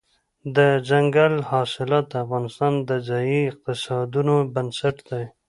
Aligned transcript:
دځنګل 0.55 1.33
حاصلات 1.49 2.05
د 2.09 2.13
افغانستان 2.25 2.73
د 2.89 2.91
ځایي 3.07 3.39
اقتصادونو 3.51 4.35
بنسټ 4.53 4.97
دی. 5.09 5.23